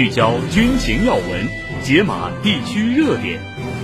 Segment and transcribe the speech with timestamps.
[0.00, 1.46] 聚焦军情要闻，
[1.82, 3.38] 解码地区热点，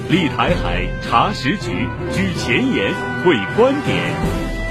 [0.09, 4.15] 立台海查实局，举前沿会观点。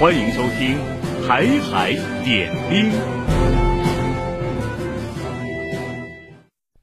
[0.00, 0.76] 欢迎收听
[1.28, 1.92] 《台海
[2.24, 2.90] 点兵》。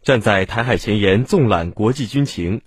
[0.01, 2.61] 站在台海前沿，纵览国际军情。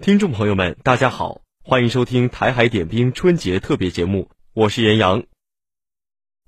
[0.00, 5.24] 听众朋友们，大家好，欢迎收听《台海点兵》春节特别节目，我是严阳。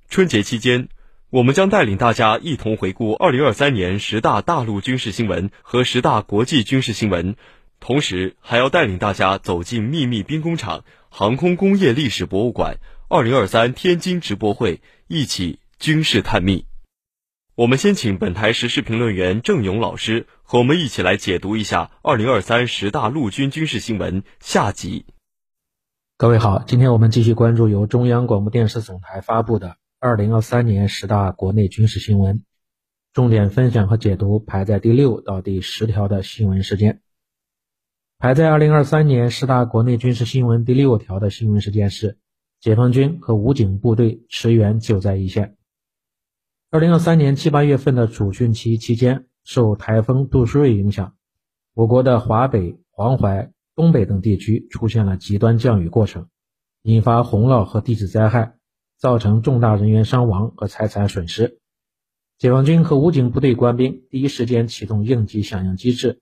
[0.09, 0.89] 春节期间，
[1.29, 7.35] 我们将带领大家一同回顾二零二三年十大大陆军事新闻和十大国际军事新闻，
[7.81, 12.77] 同时还要带领大家走进秘密兵工厂、航空工业历史博物馆、
[13.09, 16.67] 二零二三天津直播会，一起军事探秘。
[17.57, 25.07] 我们先请本台时事评论员郑勇老师和我们一起来解读一下二零二三十大陆军军事新闻下集。
[26.17, 29.77] 各位好，今天我们继续关注由中央广播电视总台发布的。
[29.99, 32.45] 二零二三年十大国内军事新闻，
[33.15, 37.01] 重点分享和解读排在第六到第十条的新闻事件。
[38.19, 42.19] 排在二零二三年十大国内军事新闻第六条的新闻事件是：
[42.61, 45.57] 解放军和武警部队驰援救灾一线。
[46.71, 51.15] 二零二三年七八月份的主汛期期间，受台风杜苏芮影响，
[51.73, 56.29] 我国的华北、黄淮、东北等地区出现了极端降雨过程，
[56.83, 58.53] 引发洪涝和地质灾害。
[58.99, 61.59] 造成重大人员伤亡和财产损失，
[62.39, 66.21] 解放军和武警部队官兵第一时间启动应急响应机制，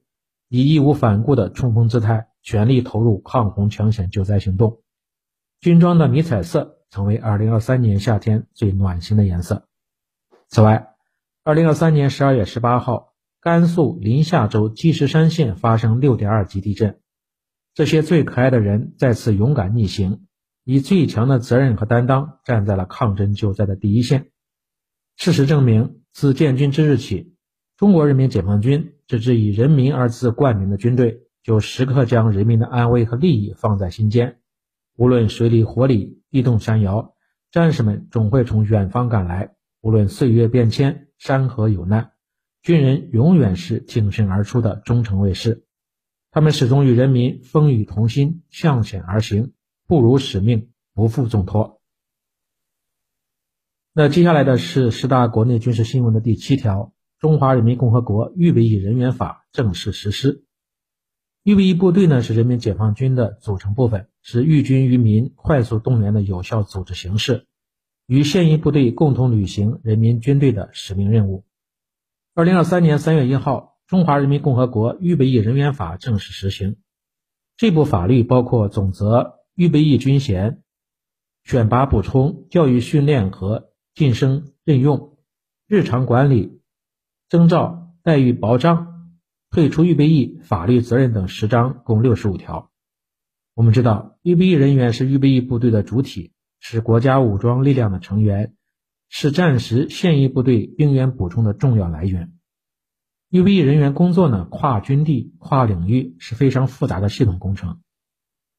[0.48, 4.80] 以义无反顾的冲锋姿态，全力投入抗洪抢险救灾行动。
[5.60, 9.66] 军装的迷彩色成为2023年夏天最暖心的颜色。
[10.48, 10.94] 此外
[11.44, 17.00] ，2023年12月18号，甘肃临夏州积石山县发生6.2级地震，
[17.72, 20.26] 这些最可爱的人再次勇敢逆行。
[20.64, 24.30] 以最强的责任和担当，站在了抗震救灾的第一线。
[25.16, 27.34] 事实证明，自建军之日起，
[27.76, 34.38] 中国人民解放军这支以“人民”二字冠名的军队，就时刻将人民的安危和利益放在心间。
[34.96, 37.14] 无论水里火里、地动山摇，
[37.50, 39.54] 战士们总会从远方赶来。
[39.82, 42.12] 无论岁月变迁、山河有难，
[42.62, 45.66] 军人永远是挺身而出的忠诚卫士。
[46.30, 49.52] 他们始终与人民风雨同心，向险而行。
[49.86, 51.82] 不辱使命，不负重托。
[53.92, 60.44] 那接下来的是十大国内军事新闻的第七条：中华人民共和国预备役人员法正式实施。
[61.42, 67.46] 预备役部队呢，是人民解放军的组成部分，是寓军于民、快速动员的有效组织形式，
[68.06, 71.44] 与现役部队共同履行人民军队的使命任务。
[72.32, 76.78] 二零二三年三月一号，中华人民共和国预备役人员法正式实行。
[77.58, 79.43] 这部法律包括总则。
[79.54, 80.62] 预备役军衔、
[81.44, 85.16] 选拔补充、教育训练和晋升任用、
[85.68, 86.60] 日常管理、
[87.28, 89.12] 征召、待遇保障、
[89.50, 92.72] 退出预备役、法律责任等十章，共六十五条。
[93.54, 98.56] 我们知道，预备役人员是预备役部队的主体，是国家武装力量的成员，
[99.08, 102.32] 是战时现役部队兵员补充的重要来源。
[103.30, 107.80] 预备役人员工作呢，跨军地、跨领域，是非常复杂的系统工程。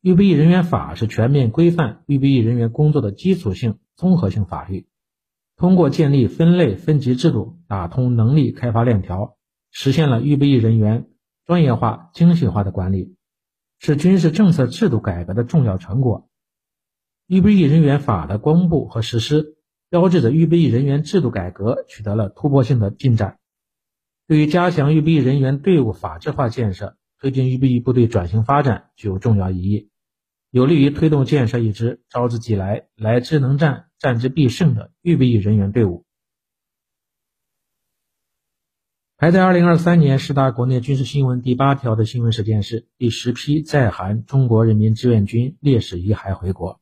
[0.05, 4.85] 预备役人员法是全面规范预备役人员工作的基础性综合性法律，
[5.57, 9.35] 通过建立分类分级制度，打通能力开发链条，
[9.71, 11.07] 实现了预备役人员
[11.47, 13.15] 专业化、精细化的管理，
[13.79, 16.29] 是军事政策制度改革的重要成果。
[17.25, 19.57] 预备役人员法的公布和实施，
[19.89, 23.39] 标志着预备役人员制度改革取得了突破性的进展，
[24.27, 29.89] 对于加强预备役人员队伍法制化建设，推进预备役部队转型发展具有重要意义。
[30.55, 36.05] 有利于推动建设一支招之即来、来之能战、战之必胜的预备役人员队伍。
[39.17, 46.79] 排在二零二三年十大国内军事新闻第八条的新闻事件是：第十批在韩中国人民志愿军烈士遗骸回国。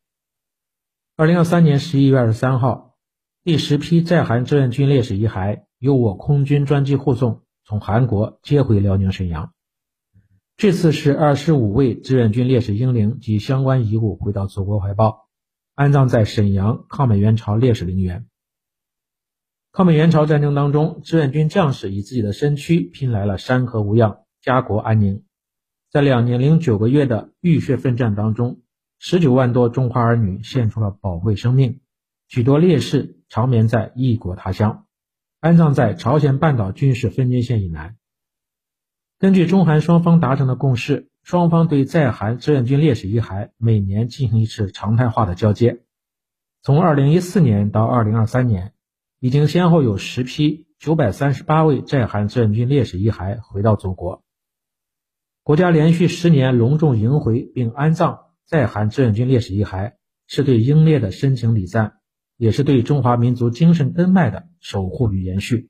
[1.18, 2.96] 二零二三年十一月二十三号，
[3.44, 9.52] 第十批在韩志愿军烈士遗骸由我空军专机护送，从韩国接回辽宁沈阳。
[10.64, 15.28] 这次是二十五位志愿军烈士英灵及相关遗物回到祖国怀抱，
[15.76, 18.28] 安葬在沈阳抗美援朝烈士陵园。
[19.74, 25.26] 抗美援朝战争当中，志愿军将士以自己的身躯拼来了山河无恙、家国安宁。
[25.92, 28.62] 在两年零九个月的浴血奋战当中，
[29.00, 31.82] 十九万多中华儿女献出了宝贵生命，
[32.30, 34.86] 许多烈士长眠在异国他乡，
[35.42, 37.98] 安葬在朝鲜半岛军事分界线以南。
[39.24, 45.80] 根据中韩双方达成的共识，双方对在韩志愿军烈士遗骸每年进行一次常态化的交接。
[46.62, 48.74] 从2014年到2023年，
[49.22, 54.26] 已经先后有十批九百三十八位在韩志愿军烈士遗骸回到祖国。
[55.42, 59.94] 国家连续十年隆重迎回并安葬在韩志愿军烈士遗骸，
[60.28, 61.94] 是对英烈的深情礼赞，
[62.36, 65.70] 也是对中华民族精神根脉的守护与延续。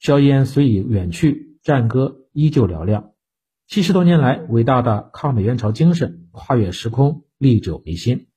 [0.00, 3.14] 硝烟虽已远去，战歌依旧嘹亮。
[3.66, 8.28] 七十多年来，伟大的抗美援朝精神跨越时空，历久弥新。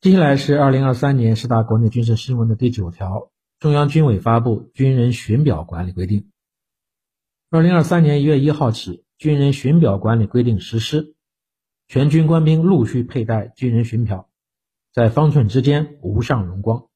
[0.00, 3.30] 接下来是二零二三年十大国内军事新闻的第九条：
[3.60, 6.32] 中央军委发布军人巡表管理规定。
[7.48, 11.14] 二零二三年一月一号起，军人巡表管理规定实施，
[11.86, 14.28] 全军官兵陆续佩戴军人巡表，
[14.92, 16.88] 在方寸之间无上荣光。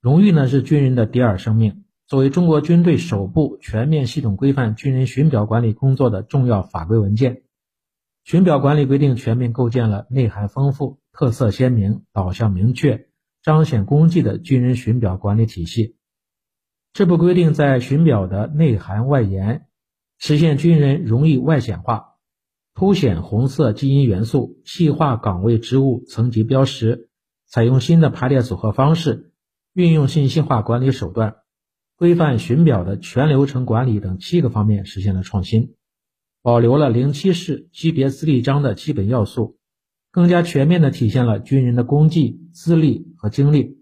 [0.00, 1.82] 荣誉呢是军人的第二生命。
[2.08, 7.42] 作为中国军队首部全面系统规范军人巡表管理工作的重要法规文件，
[8.22, 13.08] 巡表管理规定全面构建了内涵丰富、特色鲜明、导向明确、
[13.42, 15.96] 彰显功绩的军人巡表管理体系。
[16.92, 19.66] 这部规定在巡表的内涵外延，
[20.16, 22.14] 实现军人荣誉外显化，
[22.72, 27.10] 凸显红色基因元素，细化岗位职务层级标识，
[27.48, 29.32] 采用新的排列组合方式。
[29.72, 31.36] 运用信息化管理手段，
[31.96, 35.74] 规范巡表的全流程管理等七个方面实现了创新，
[36.42, 39.56] 保留了零七式级别资历章的基本要素，
[40.10, 43.78] 更加全面地体现了军人的功绩、资历和经历，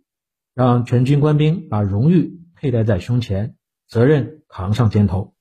[0.54, 3.56] 让全军官兵把荣誉佩戴在胸前，
[3.88, 5.34] 责任扛上肩头。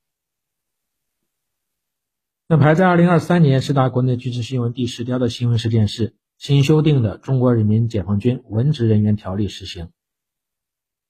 [2.48, 9.90] 那排在二零二三年十大国内军事新闻第十条的新闻事件是新修订的《中国人民解放军文职人员条例》实行。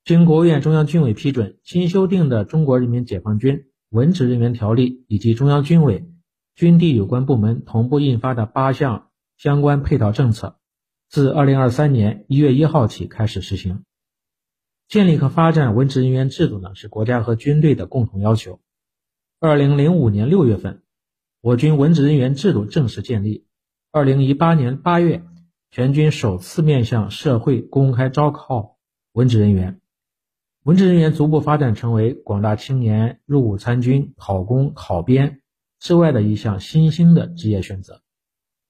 [0.06, 6.10] 经国务院中央军委批准，新修订的《中国人民解放军文职人员条例》以及中央军委、
[6.56, 10.58] 军地有关部门同步印发的八项相关配套政策，
[11.08, 13.86] 自二零二三年一月一号起开始实行。
[14.90, 18.60] 建立和发展文职人员制度呢，是国家和军队的共同要求。
[19.40, 20.84] 二零零五年六月份，
[21.40, 23.48] 我军文职人员制度正式建立。
[23.90, 25.24] 二零一八年八月，
[25.72, 28.76] 全军首次面向社会公开招考
[29.14, 29.80] 文职人员。
[30.64, 35.42] 文职人员逐步发展成为广大青年入伍参军、考公、考编
[35.78, 38.02] 之外的一项新兴的职业选择。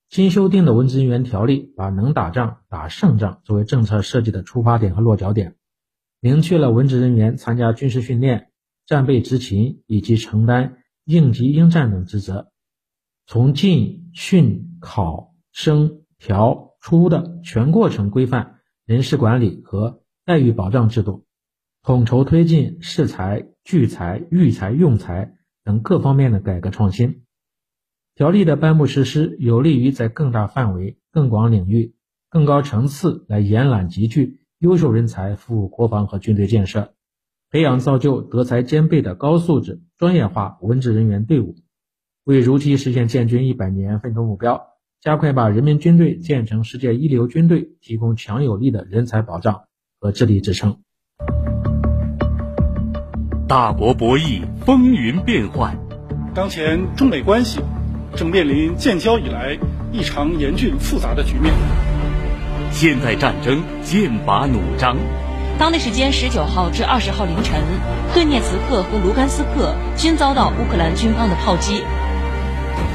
[0.09, 5.55] 新修订的文职人员条例把能打仗、打胜仗作为政策设计的出发点和落脚点，
[6.19, 8.49] 明确了文职人员参加军事训练、
[8.87, 12.51] 战备执勤以及承担应急应战等职责，
[13.27, 21.25] 从进、训、考、升、调、出的全过程规范人事管理和待遇保障制度。
[21.85, 25.33] 统筹推进适才、聚才、育才、用才
[25.65, 27.23] 等各方面的改革创新。
[28.15, 31.93] 条例的颁布实施，有利于在更大范围、更广领域、
[32.29, 36.93] 更高层次来延揽集聚优秀人才，服务国防和军队建设，
[37.51, 41.57] 培养造就德才兼备的高素质专业化文职人员队伍，
[42.23, 44.67] 为如期实现建军一百年奋斗目标，
[45.01, 49.65] 加快把人民军队建成世界一流军队提供强有力的人才保障
[49.99, 50.81] 和智力支撑。
[53.45, 55.77] 大国博弈，风云变幻。
[56.33, 57.59] 当前中美关系
[58.15, 59.57] 正面临建交以来
[59.91, 61.53] 异常严峻复杂的局面。
[62.71, 64.95] 现在战争剑拔弩张。
[65.59, 67.61] 当地时间十九号至二十号凌晨，
[68.13, 71.83] 顿涅茨克和卢甘斯克均遭到乌克兰军方的炮击。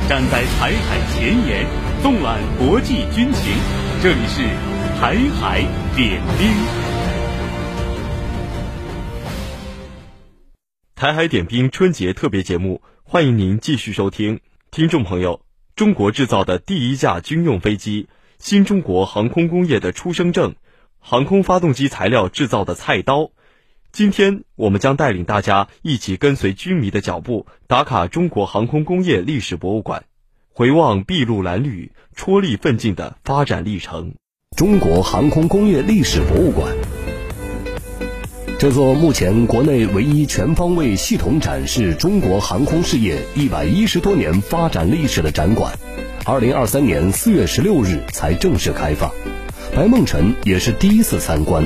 [0.08, 1.66] 站在台海前沿，
[2.02, 3.52] 纵览国际军情，
[4.02, 4.42] 这里是
[4.98, 5.60] 台海
[5.94, 6.87] 点兵。
[10.98, 14.40] 台海点兵春节特别节目，欢迎您继续收听。
[14.72, 15.42] 听众朋友，
[15.76, 18.08] 中国制造的第一架军用飞机，
[18.40, 20.56] 新中国航空工业的出生证，
[20.98, 23.30] 航空发动机材料制造的菜刀。
[23.92, 30.02] 今天我们将带领大家一起跟随军迷的脚步，打卡中国航空工业历史博物馆，
[30.52, 34.14] 回望筚路蓝缕、戳力奋进的发展历程。
[34.56, 36.74] 中国航空工业历史博物馆。
[38.58, 45.72] 这座目前国内唯一全方位系统展示中国航空事业一百一十多年发展历史的展馆，
[46.24, 49.12] 二零二三年四月十六日才正式开放，
[49.76, 51.64] 白梦辰也是第一次参观。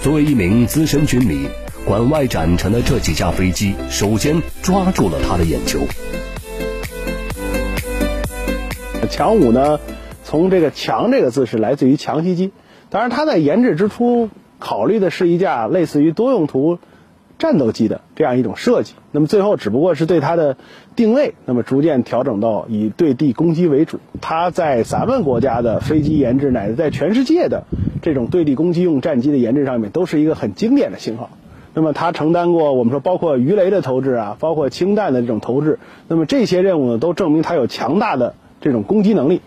[0.00, 1.46] 作为一名资深军迷，
[1.84, 5.80] 馆外展陈的这几架飞机，首先抓住了他的眼球。
[9.10, 9.78] 强五呢，
[10.24, 12.50] 从这个“强”这个字是来自于强袭机，
[12.88, 14.30] 当然它在研制之初。
[14.58, 16.78] 考虑的是一架类似于多用途
[17.38, 18.94] 战斗机的这样一种设计。
[19.12, 20.56] 那么最后只不过是对它的
[20.96, 24.00] 定位，那么逐渐调整到以对地攻击为主。
[24.20, 27.64] 它在咱们国家的飞机研制，乃至在全世界的
[28.02, 31.30] 这种对地攻击用战机的研制上面，都是一个很经典的型号。
[31.74, 39.40] 那么它承担过我们说包括鱼雷的投掷啊，包括氢弹的这种投掷，那么这些任务呢，都证明它有强大的这种攻击能力。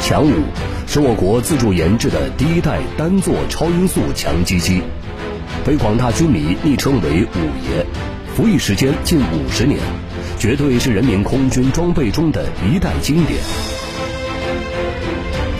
[0.00, 0.32] 强五
[0.92, 4.82] 是我国自主研制的第一代单座超音速强击机，
[5.64, 7.86] 被广大军迷昵称为“五爷”，
[8.34, 9.78] 服役时间近五十年，
[10.36, 13.38] 绝对是人民空军装备中的一代经典。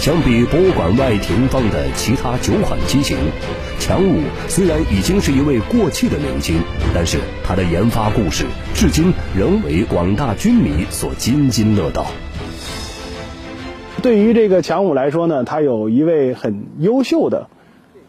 [0.00, 3.16] 相比博物馆外停放的其他九款机型，
[3.78, 6.60] 强五虽然已经是一位过气的明星，
[6.92, 12.10] 但是它的研发故事至今仍为广大军迷所津津乐道。
[14.00, 17.48] 对于这个强五来说呢，他有一位很优秀的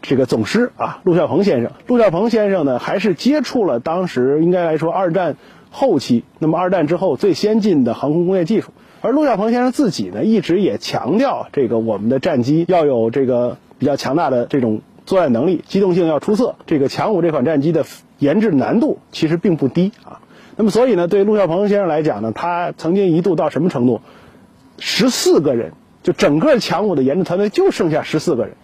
[0.00, 1.72] 这个总师啊，陆孝鹏先生。
[1.86, 5.36] 陆孝鹏先生呢，还是接触了当时应该来说二战
[5.70, 8.72] 后期，那么二战之后最先进的航空工业技术。
[9.02, 16.54] 而陆孝鹏先生自己呢，一直也强调这个我们的战机要有这个比较强大的这种作战能力，机动性要出色。
[16.66, 17.84] 这个强五这款战机的
[18.18, 20.20] 研制难度其实并不低啊。
[20.56, 24.00] 那么所以呢，对陆孝鹏先生来讲呢，他曾经一度到什么程度？
[24.78, 25.74] 十四个人。
[26.02, 28.54] 就整个强五的研制团队就剩下十四个人，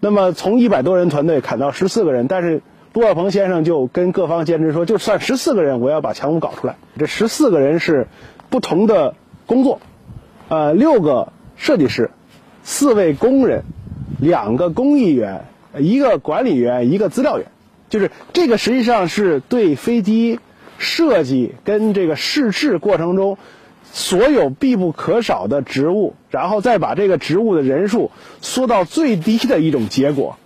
[0.00, 2.62] 那么从一百多人团队砍到十四个人，但是
[2.94, 6.76] 陆孝鹏先生就跟各方坚持说，就算十四个人，我要把强五搞出来。
[6.98, 8.06] 这十四个人是
[8.48, 9.14] 不同的
[9.46, 9.80] 工作，
[10.48, 12.10] 呃，六个设计师，
[12.62, 13.64] 四位工人，
[14.18, 15.44] 两个工艺员，
[15.78, 17.48] 一个管理员，一个资料员，
[17.90, 20.40] 就是这个实际上是对飞机
[20.78, 23.36] 设计跟这个试制过程中。
[23.96, 28.10] 所有必不可少的植物，然后再把这个植物的人数
[28.40, 30.36] 缩到最低的一种结果。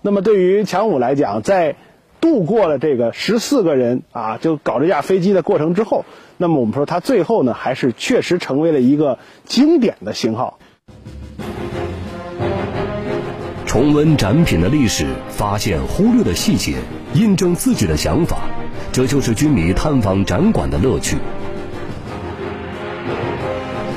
[0.00, 1.74] 那么对于强五来讲，在
[2.20, 6.04] 度过了这个十四个人啊，就搞这架飞机的过程之后，
[6.36, 10.60] 那么我们说它最后呢，还是确实成为了一个经典的型号。
[13.66, 16.76] 重温展品的历史，发现忽略的细节，
[17.14, 18.42] 印证自己的想法，
[18.92, 21.16] 这就是军迷探访展馆的乐趣。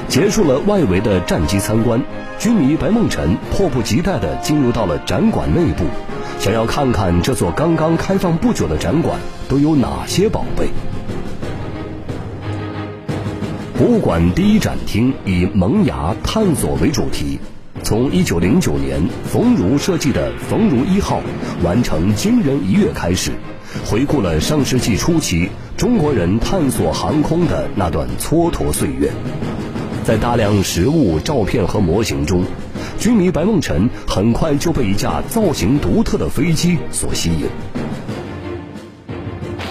[0.07, 2.01] 结束了外围的战机参观，
[2.39, 5.83] 军迷白梦辰迫不及待地进入到了展馆内部，
[6.39, 10.69] 想要看看这座刚刚开放不久的展馆都有哪些宝贝。
[13.77, 17.39] 博物馆第一展厅以萌芽探索为主题，
[17.83, 21.21] 从1909年冯如设计的冯如一号
[21.63, 23.31] 完成惊人一跃开始，
[23.85, 29.11] 回顾了上世纪初期中国人探索航空的那段蹉跎岁月。
[30.07, 32.45] 在大量实物、照片和模型中，
[32.97, 37.47] 军迷白梦辰很快就被一架造型独特的飞机所吸引。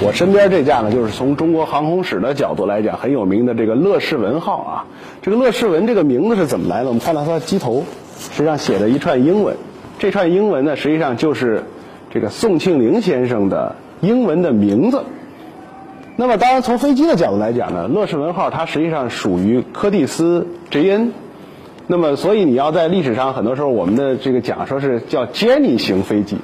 [0.02, 4.84] 我身边这架呢，就是从中国航空史的角度来讲很有名的这个乐士文号啊。
[5.22, 6.88] 这个乐士文这个名字是怎么来的？
[6.88, 7.86] 我们看到它的机头
[8.34, 9.56] 实际上写了一串英文，
[9.98, 11.64] 这串英文呢，实际上就是
[12.10, 15.02] 这个宋庆龄先生的英文的名字。
[16.18, 21.10] 那么，当然从飞机的角度来讲呢，乐视文号它实际上属于柯蒂斯 JN。
[21.88, 26.38] 那么，所以你要在历史上很多时候，我们的这个讲说是叫 Jenny 型飞机。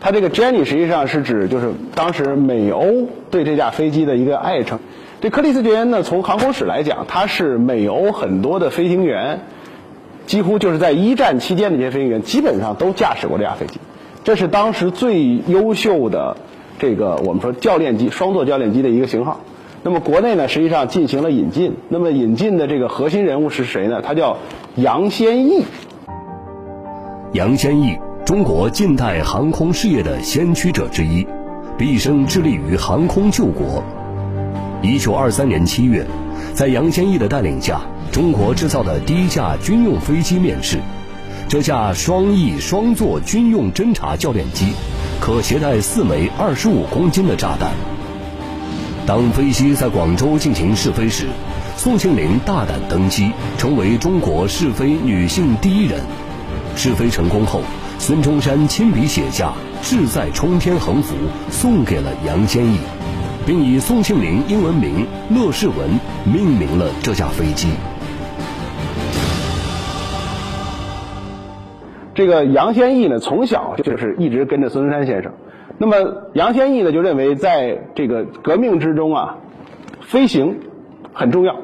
[0.00, 4.80] 它这个 Jenny 实际上是指就是当时美欧对这架飞机的一个爱称。
[5.20, 9.42] 这柯蒂斯 JN 呢，从航空史来讲，它是美欧很多的飞行员，
[10.26, 13.78] 几乎就是在一战期间的这些飞行员，基本上都驾驶过这架飞机。
[14.24, 16.36] 这是当时最优秀的。
[16.78, 19.40] 这个我们说教练机，双座教练机的一个型号，
[19.82, 24.02] 那么国内呢，实际上进行了引进，那么引进的这个核心人物是谁呢？
[24.02, 24.38] 他叫
[24.76, 25.62] 杨先益。
[27.32, 31.26] 杨先益，中国近代航空事业的先驱者之一，
[31.76, 33.82] 毕生致力于航空救国。
[34.82, 36.04] 一九二三年七月，
[36.54, 37.80] 在杨先益的带领下，
[38.12, 40.78] 中国制造的第一架军用飞机面世，
[41.48, 44.66] 这架双翼双座军用侦察教练机。
[45.24, 47.72] 可携带四枚二十五公斤的炸弹。
[49.06, 51.28] 当飞机在广州进行试飞时，
[51.78, 56.02] 宋庆龄大胆登机，成为中国试飞女性第一人。
[56.76, 57.62] 试飞成功后，
[57.98, 61.14] 孙中山亲笔写下“志在冲天”横幅，
[61.50, 62.76] 送给了杨坚毅，
[63.46, 65.98] 并以宋庆龄英文名“乐士文”
[66.30, 67.68] 命名了这架飞机。
[72.14, 75.32] 这个杨先义呢，从小就是一直跟着孙中山先生。
[75.78, 79.38] 那么杨先义呢，就认为在这个革命之中啊，
[80.00, 80.58] 飞行
[81.12, 81.56] 很重要。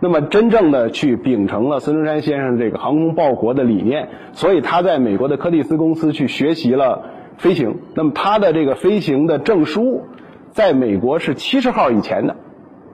[0.00, 7.76] 那么真正的去秉承了孙中山先生这个航空报国的理念，所以他在美国的柯蒂斯公司去学习了飞行。
[7.94, 10.02] 那么他的这个飞行的证书，
[10.50, 12.36] 在美国是七十号以前的，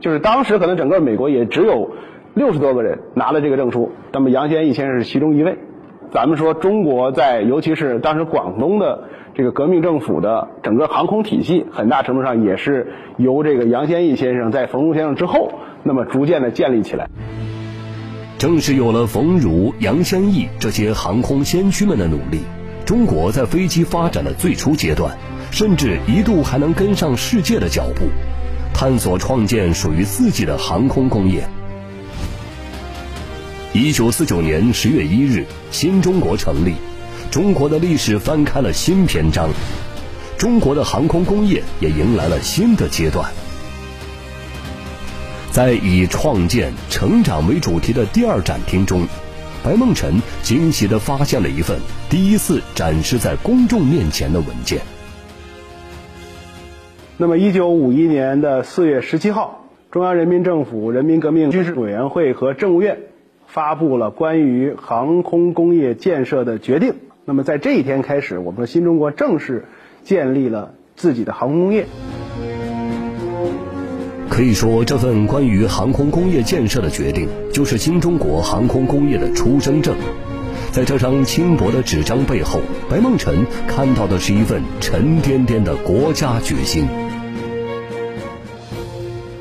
[0.01, 1.91] 就是当时可能整个美国也只有
[2.35, 3.93] 六十多个人拿了这个证书。
[4.13, 5.57] 那么杨先义先生是其中一位。
[6.13, 15.53] 咱们说中国在，尤其是当时广东的这个革命政府的整个航空体系，很大程度上也是由这个杨先义先生在冯如先生之后，
[15.85, 17.09] 那么逐渐的建立起来。
[18.39, 22.41] 正是有了冯如、杨先义这些航空先驱们的努力，
[22.85, 25.17] 中国在飞机发展的最初阶段，
[25.53, 28.07] 甚至一度还能跟上世界的脚步，
[28.75, 31.45] 探索创建属于自己的航空工业。
[33.73, 36.75] 一九四九年十月一日，新中国成立，
[37.31, 39.49] 中国的历史翻开了新篇章，
[40.37, 43.31] 中国的航空工业也迎来了新的阶段。
[45.53, 49.07] 在以创建、成长为主题的第二展厅中，
[49.63, 54.81] 白梦辰惊喜地发现了一份第一次展示在公众面前的文件。
[57.19, 62.99] 那么，一九五一年的四月十七号，中央人民政府人民革命军事委员会和政务院。
[63.53, 66.95] 发布了关于航空工业建设的决定。
[67.25, 69.65] 那么，在这一天开始，我们说新中国正式
[70.05, 71.87] 建立了自己的航空工业。
[74.29, 79.97] 可以说，这份关于航空工业建设的决定，就是新中国航空工业的出生证。
[80.71, 86.87] 在这张轻薄的纸张背后，白梦辰看到的是一份沉甸甸的国家决心。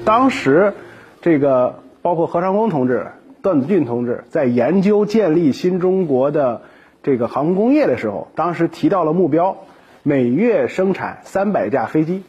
[0.04, 0.74] 当时，
[1.22, 3.06] 这个包括何长工同志。
[3.42, 6.62] 段子俊同志在研究建立新中国的
[7.04, 9.58] 这个航空工业的时候，当时提到了目标，
[10.04, 12.24] 每月生产三百架飞机。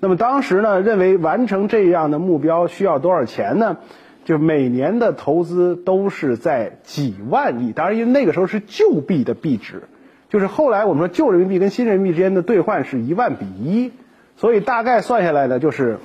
[0.00, 3.78] 那么当时呢，认为完成这样的目标需要多少钱呢？
[4.24, 7.72] 就每年的投资都是在几万亿。
[7.72, 9.84] 当然，因为那个时候是旧币的币值，
[10.28, 13.92] 就是后来我们说旧人民币跟新人民币之间的兑换是一万比一，
[14.36, 15.98] 所以大概算下来呢，就是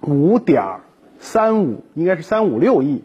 [0.00, 0.62] 五点
[1.18, 3.04] 三五，应该是三五六亿。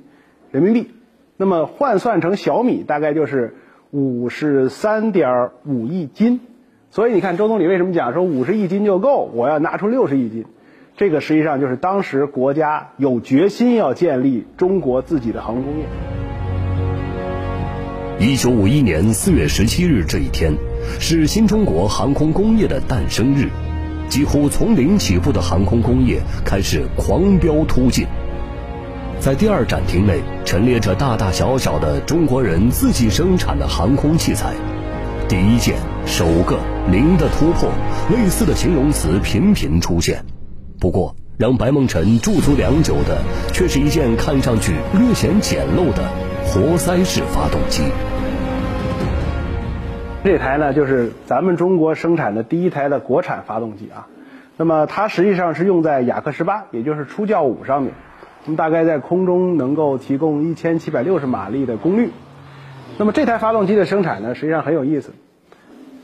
[0.56, 0.88] 人民币，
[1.36, 3.56] 那么换算成小米大概就是
[3.92, 6.40] 五十三点五亿斤，
[6.92, 10.46] 所以你看周总理为什么讲说五十亿斤就够，我要拿出六十亿斤，
[10.96, 15.86] 这个实际上就是当时国家有决心要建立中国自己的航空工业。
[18.18, 20.54] 一九五一年四月十七日这一天，
[21.02, 23.50] 是新中国航空工业的诞生日，
[24.08, 28.08] 几乎从零起步的航空工业开始狂飙突进。
[29.20, 34.54] 在第二展厅内陈列着大大小小的中国人自己生产的航空器材，
[35.28, 36.60] 第一件、首个、
[36.92, 37.70] 零的突破，
[38.12, 40.24] 类似的形容词频频出现。
[40.80, 43.18] 不过，让白梦辰驻足良久的，
[43.52, 46.04] 却是一件看上去略显简陋的
[46.44, 47.82] 活塞式发动机。
[50.24, 54.08] 这台呢，就是咱们中国生产的第一台的国产发动机啊。
[54.58, 57.94] 那么，它实际上是用在雅克十八，也就是出教五上面。
[58.46, 62.12] 那么大概在空中能够提供一千七百六十马力的功率。
[62.98, 65.14] 那么这台发动机的生产呢，实际上很有意思，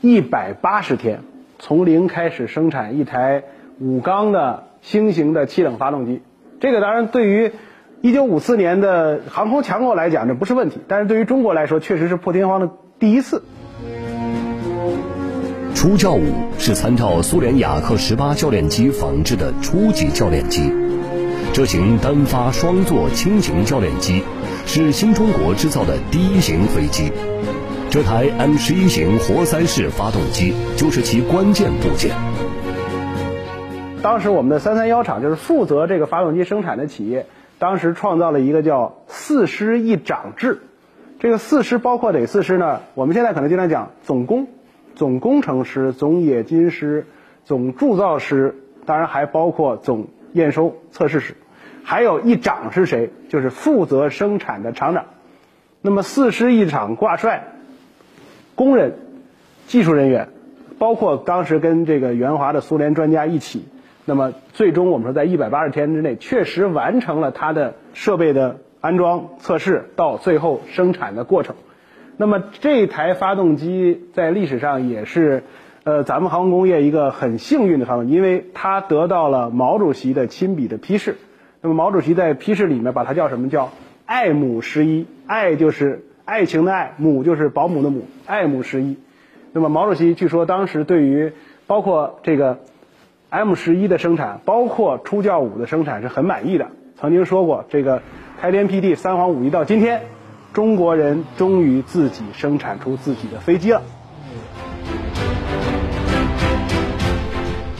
[0.00, 1.20] 一百八十天，
[1.58, 3.44] 从零开始生产一台
[3.78, 6.20] 五缸的新型的气冷发动机。
[6.60, 7.52] 这个当然对于
[8.00, 13.42] 一九五四年的航空强国来讲，这不是问题，但是对于中国来说，确实是破天荒的第一次。
[15.74, 16.24] 初教五
[16.58, 20.91] 是参照苏联雅克十八教练机仿制的初级教练机。
[21.54, 24.22] 这型单发双座轻型教练机
[24.64, 27.12] 是新中国制造的第一型飞机，
[27.90, 32.16] 这台 M 十一型活塞式发动机就是其关键部件。
[34.02, 37.26] 当时我们的三三幺厂就是负责这个发动机生产的企业，
[37.58, 40.62] 当时创造了一个叫“四师一长制”。
[41.20, 42.80] 这个四师包括哪四师呢？
[42.94, 44.46] 我们现在可能经常讲总工、
[44.94, 47.06] 总工程师、总冶金师、
[47.44, 51.36] 总铸造师，当然还包括总验收测试师。
[51.84, 53.10] 还有一长是谁？
[53.28, 55.04] 就是负责生产的厂长。
[55.80, 57.48] 那么四师一长挂帅，
[58.54, 58.94] 工人、
[59.66, 60.28] 技术人员，
[60.78, 63.64] 包括当时跟这个援华的苏联专家一起，
[64.04, 71.56] 那么最终我们说在一百八十天之内，确实完成了它的设备的安装、测试到最后生产的过程。
[72.16, 75.42] 那么这台发动机在历史上也是，
[75.82, 81.16] 呃，咱们航空工业一个很幸运的发动机，因为它得到了毛主席的亲笔的批示。
[81.64, 83.48] 那么毛主席在批示里面把它叫什么？
[83.48, 83.70] 叫
[84.04, 88.96] “爱母十一”，爱就是爱情的爱，母就是保姆的母，爱母十一。
[89.52, 91.32] 那么毛主席据说当时对于
[91.68, 92.58] 包括这个
[93.30, 96.66] M 十一的生产，包括出教五的生产是很满意的。
[96.96, 98.02] 曾经说过，这个
[98.40, 100.02] 开天辟地三皇五帝到今天，
[100.52, 103.82] 中国人终于自己生产出自己的飞机了。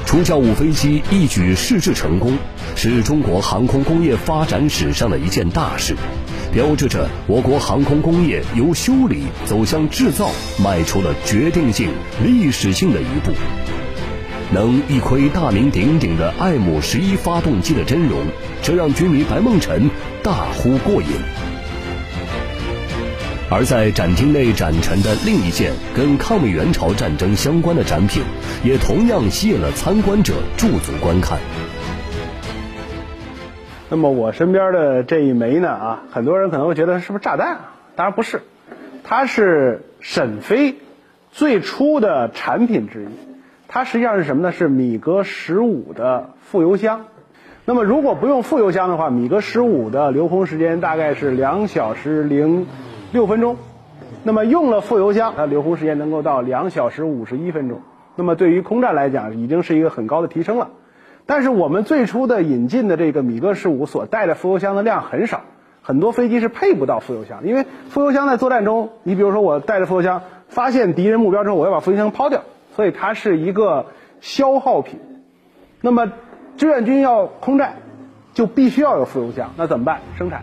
[0.07, 2.37] 初教五飞机一举试制成功，
[2.74, 5.94] 是中国航空工业发展史上的一件大事，
[6.52, 10.30] 标志着我国航空工业由修理走向制造
[10.62, 11.90] 迈出了决定性、
[12.24, 13.32] 历史性的一步。
[14.52, 18.26] 能一窥大名鼎鼎的爱姆十一发动机的真容，
[18.62, 19.88] 这让军迷白梦辰
[20.22, 21.08] 大呼过瘾。
[23.48, 28.22] 而在展厅内展陈的另一件跟抗美援朝战争相关的展品，
[28.64, 31.38] 也同样吸引了参观者驻足观看。
[33.92, 37.74] 那么我身边的这一枚呢啊，很多人可能会觉得是不是炸弹啊？
[37.94, 38.40] 当然不是，
[39.05, 40.76] 它是沈飞
[41.31, 43.09] 最初的产品之一。
[43.68, 44.50] 它实际上是什么呢？
[44.50, 47.05] 是米格十五的副油箱。
[47.66, 52.66] 那么如果不用副油箱的话，米格十五的留空时间大概是两小时零。
[53.12, 53.59] 六分钟，
[54.24, 57.83] 那么用了副油箱，它留空时间能够到两小时五十一分钟。
[58.16, 60.70] 那么对于空战来讲，已经是一个很高的提升了。
[61.26, 65.42] 但是我们最初的引进的这个米格十五所带的副油箱的量很少，
[65.82, 72.42] 很多飞机是配不到副油箱，因为副油箱在作战中，你比如说我带着副油箱发现敌人目标之后，我要把副油箱抛掉，
[72.76, 73.87] 所以它是一个
[74.20, 74.98] 消耗品。
[75.80, 76.12] 那么
[76.56, 77.76] 志愿军要空战，
[78.35, 80.00] 就必须要有副油箱，那怎么办？
[80.18, 80.42] 生产。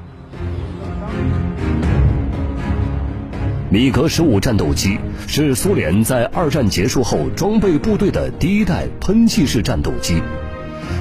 [3.72, 10.24] 米格十五战斗机是苏联在二战结束后装备部队的第一代喷气式战斗机，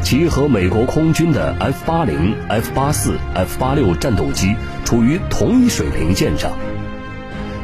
[0.02, 6.52] 其和美国空军的 F 八零、F 八四、F 八六战斗机处于同一水平线上。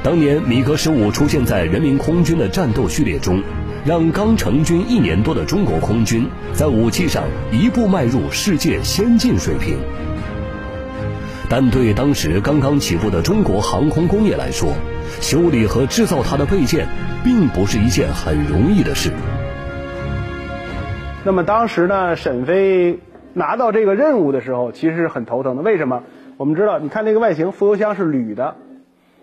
[0.03, 3.43] 当年米格十五出现在人民空军的战斗序列中，
[3.87, 9.79] 让刚成军一年多的中国空军在武器上一步迈入世界先进水平。
[11.49, 14.75] 但对当时刚刚起步的中国航空工业来说，
[15.21, 16.87] 修理和制造它的备件，
[17.23, 19.13] 并不是一件很容易的事。
[21.27, 22.99] 那么当时呢，沈飞
[23.33, 25.63] 拿到这个任务的时候，其实是很头疼的。
[25.63, 26.03] 为什么？
[26.37, 28.57] 我们知道，你看那个外形，副油箱是铝的，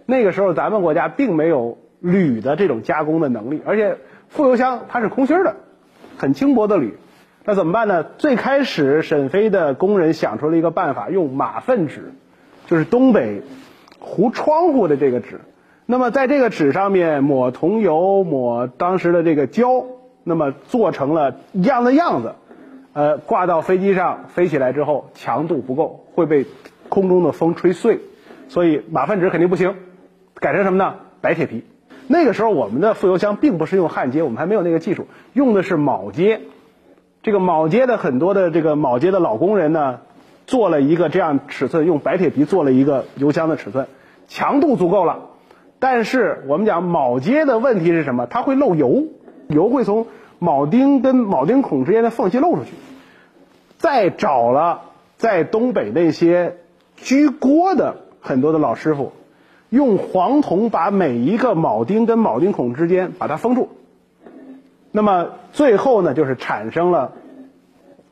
[0.07, 3.97] 那个时候咱们国家并没有铝的这种加工的能力，而且
[4.29, 5.57] 副油箱它是空心的，
[6.17, 6.97] 很轻薄的铝。
[7.45, 8.03] 那怎么办呢？
[8.17, 12.13] 最开始沈飞的工人想出了一个办法，用马粪纸，
[12.65, 13.43] 就是东北
[13.99, 15.41] 糊窗户的这个纸。
[15.85, 19.85] 那么在这个纸上面抹桐油，抹当时的这个胶，
[20.23, 22.35] 那么做成了一样的样子，
[22.93, 26.45] 呃，挂到飞机上飞起来之后，强度不够，会被
[26.89, 27.99] 空中的风吹碎，
[28.47, 29.75] 所以马粪纸肯定不行，
[30.35, 30.95] 改成什么呢？
[31.21, 31.63] 白铁皮。
[32.07, 36.41] 那个时候我们的副油箱并不是用焊接，我们还没有那个技术，用的是铆接。
[37.23, 39.99] 这个铆接的很多的这个铆接的老工人呢，
[40.45, 43.87] 做了一个这样尺寸，用白铁皮做了一个油箱的尺寸，
[44.27, 45.29] 强度足够了。
[45.79, 48.27] 但是我们讲铆接的问题是什么？
[48.27, 49.05] 它会漏油，
[49.51, 50.07] 油会从
[50.39, 52.71] 铆钉跟铆钉孔之间的缝隙漏出去。
[53.77, 54.81] 再找了
[55.17, 56.57] 在东北那些
[56.97, 59.11] 居锅的很多的老师傅，
[59.69, 63.69] 用黄铜把每一个铆钉跟铆钉孔之间把它封住。
[64.91, 67.13] 那么最后呢，就是产生了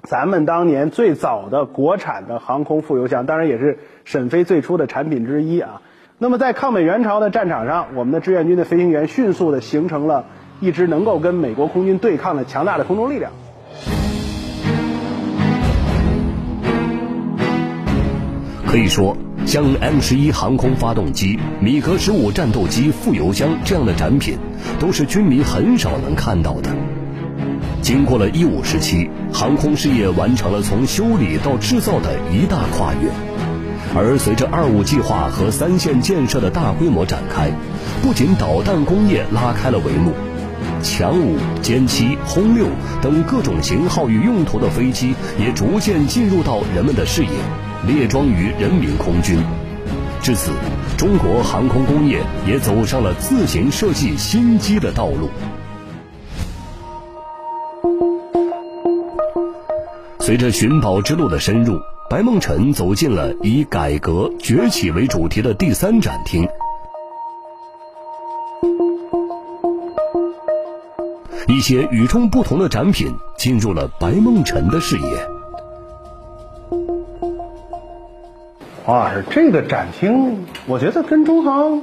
[0.02, 5.82] 咱们当年最早的国产的航空副油箱，当然也是沈飞最初的产品之一啊。
[6.17, 10.25] 那么在抗美援朝的战场上，我们的志愿军的飞行员迅速地形成了
[10.59, 13.31] 一支能够跟美国空军对抗的强大的空中力量。
[18.67, 19.17] 可以说，
[19.47, 24.37] 像 M 十一航空发动机、米格十五战斗机副油箱这样的展品，
[24.79, 26.69] 都是军迷很少能看到的。
[27.81, 33.09] 经过了一五时期，航空事业完成了从修理到制造的一大跨越。
[33.95, 37.49] 而随着二五计划和三线建设的大规模展开，
[38.03, 40.11] 不仅导弹工业拉开了帷幕，
[40.81, 42.67] 强五、歼七、轰六
[43.01, 47.29] 等各种型号与用途的飞机也逐渐进入到人们的视野，
[47.87, 49.39] 列装于人民空军。
[50.21, 50.51] 至此，
[50.97, 55.29] 中国航空工业也走上了自行设计新机的道路。
[60.19, 61.79] 随着寻宝之路的深入。
[62.09, 66.47] 白梦辰走进了以改革崛起为主题的第三展厅，
[71.59, 75.03] 一些与众不同的展品进入了白梦辰的视野。
[78.85, 81.81] 哇，这个展厅，我觉得跟中航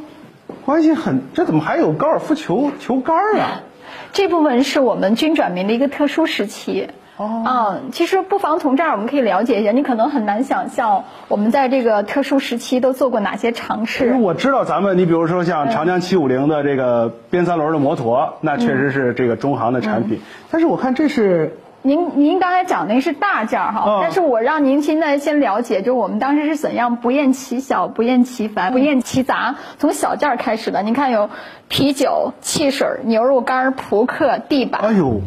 [0.64, 3.60] 关系很，这怎么还有高尔夫球球杆啊？
[4.14, 6.88] 这部分是我们军转民的一个特殊时期。
[7.16, 14.07] 哦，嗯，其实不妨从这儿我们可以了解一下，你可能很难想象我们在这个特殊时期都做过哪些尝试。
[14.07, 20.18] 因为我知道咱们，你比如说像长江七五零的这个边三轮的摩托，嗯、那确实是这个中航的产品。
[20.18, 30.83] 嗯、但是我看这是您您刚才讲那是大件儿哈，哦但是我让您现在先了解，就我们当时是怎样不厌其小、不厌其烦、不厌其杂，从小件儿开始的。
[30.83, 31.31] 您看有
[31.68, 34.81] 啤酒、汽水、牛肉干、扑克、地板。
[34.83, 35.20] 哎呦，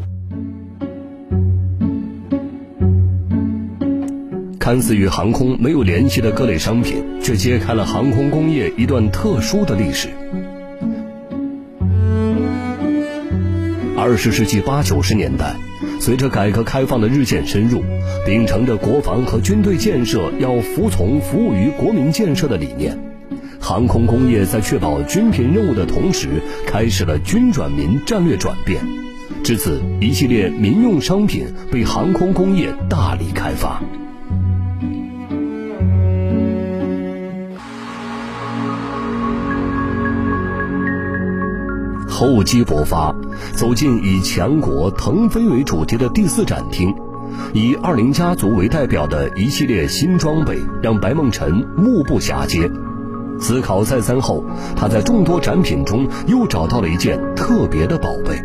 [4.60, 10.10] 看似与航空没有联系的各类商品，却揭开了航空工业一段特殊的历史。
[13.98, 15.56] 二十世纪八九十年代，
[16.02, 17.82] 随着改革开放的日渐深入，
[18.26, 23.00] 秉承着国防和军队建设要服从服务于国民建设的理念，
[23.62, 26.28] 航空工业在确保军品任务的同时，
[26.68, 28.82] 开始了军转民战略转变。
[29.42, 33.82] 至此，一系列民用商品被航空工业大力开发。
[42.20, 43.16] 厚积薄发，
[43.54, 46.94] 走进以强国腾飞为主题的第四展厅，
[47.54, 52.70] 以二零家族为代表的一系列新装备，让白梦辰目不暇接。
[53.40, 54.44] 思考再三后，
[54.76, 58.36] 他在众多展品中又找到了一件特别的宝贝。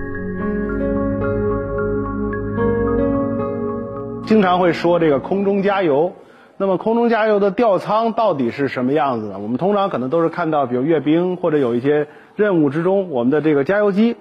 [4.24, 6.12] 经常会说这个空中加油，
[6.58, 9.40] 那么空中加油的吊舱到底是什么样子呢？
[9.40, 12.06] 我们通常可能都是看到，比如阅兵或者有一些
[12.37, 14.16] 任务之中，我们的这个加油机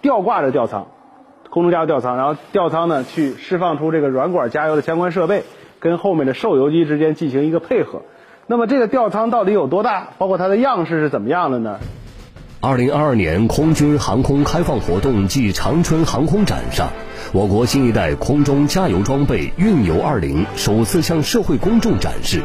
[0.00, 0.86] 吊挂着吊舱，
[1.50, 5.44] 空中加油吊舱，然后吊舱呢去释放出这个软管加油的相关设备，
[5.78, 8.02] 跟后面的受油机之间进行一个配合。
[8.46, 10.08] 那么这个吊舱到底有多大？
[10.18, 11.78] 包括它的样式是怎么样的呢？
[12.60, 16.88] 二零二二年空军航空开放活动暨长春航空展上，
[17.32, 22.40] 我国新一代空中加油装备“运油二零”首次向社会公众展示，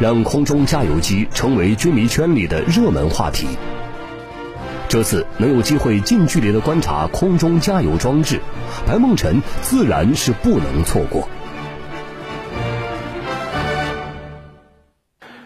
[0.00, 3.48] 让空中加油机成为军迷圈里的热门话题。
[4.88, 8.40] 这次能有机会近距离的观察空中加油装置，
[8.86, 11.28] 白梦辰自然是不能错过。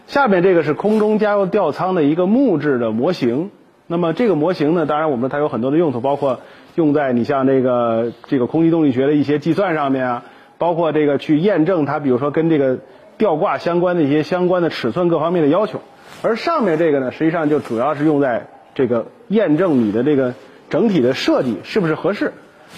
[0.07, 3.51] 下面这个是空中加油吊舱的一个木质的模型。
[3.89, 6.39] 那么这个模型呢，当然我们它有很多的用途，包括
[6.77, 10.25] 用在你像这个这个空气动力学的一些计算上面啊，
[10.57, 12.79] 包括这个去验证它，比如说跟这个
[13.19, 15.81] 吊挂相关的一些相关的尺寸各方面的要求。
[16.23, 20.35] 而上面这个呢，实际上就主要是用在这个验证你的这个
[20.71, 22.33] 整体的设计是不是合适。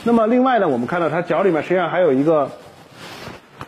[0.05, 2.51] 那么另外呢，我们看到它脚里面实际上还有一个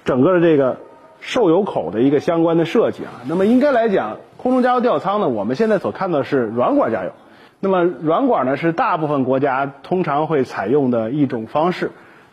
[0.05, 0.79] 整个的这个
[1.21, 3.23] 受油口的一个相关的设计啊。
[3.29, 7.13] 那么应该来讲，空中加油吊舱呢，我们现在所看到是软管加油。
[7.61, 11.91] 那么软管呢，是大部分国家通常会采用的一种方式。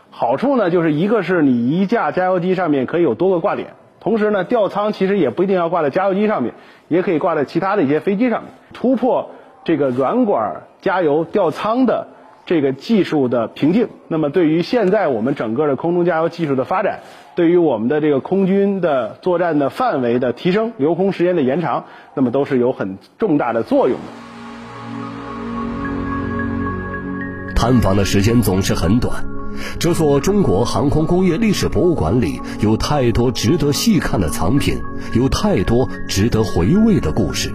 [0.10, 6.54] 好处呢，就是一个是你一架加油机上面可以有多个挂点，同时呢，吊舱其实也不一定要挂在加油机上面，
[6.88, 8.52] 也可以挂在其他的一些飞机上面。
[8.74, 9.32] 突破
[9.64, 12.08] 这个软管加油吊舱的
[12.46, 17.00] 这个技术的瓶颈，那么对于现在我们整个的空中加油技术的发展，
[17.36, 24.04] 对于我们的这个空军的作战的范围的提升、留空时间的延长，那么都是有很重大的作用的。
[27.56, 29.24] 探访的时间总是很短，
[29.80, 34.78] 这座中国航空工业历史博物馆里有太多值得细看的藏品，
[35.16, 37.50] 有太多值得回味的故事。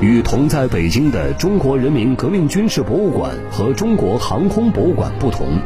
[0.00, 5.58] 与同在北京的中国人民革命军事博物馆和中国航空博物馆不同。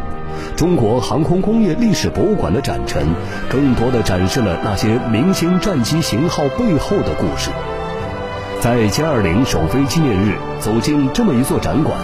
[0.57, 3.07] 中国航空工业历史博物馆的展陈，
[3.51, 7.51] 更多的展示了那些明星战机型号背后的故事。
[8.59, 11.95] 在歼二零首飞纪念日，走进这么一座展馆，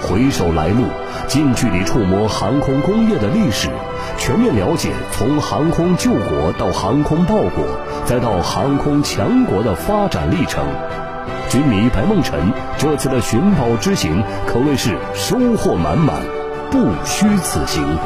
[0.00, 0.84] 回首来路，
[1.28, 3.68] 近距离触摸航空工业的历史，
[4.16, 10.64] 全面了解从航空救国到航空报国，再到航空强国的发展历程。
[11.54, 16.20] 军迷白梦辰这次的寻宝之行，可谓是收获满满。
[16.68, 17.96] 不虚此行。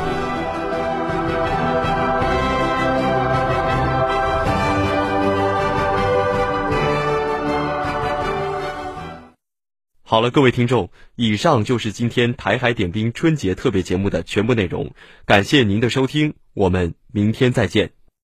[10.03, 14.93] 好了，各位听众，以上就是今天台海点兵春节特别节目的全部内容。
[15.25, 17.98] 感谢您的收听，我们明天再见。